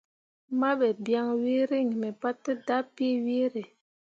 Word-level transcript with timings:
Mahɓe 0.59 0.87
biaŋ 1.03 1.27
wee 1.41 1.63
reŋ 1.69 1.87
mi 2.01 2.09
pate 2.21 2.51
dapii 2.65 3.21
weere. 3.25 3.63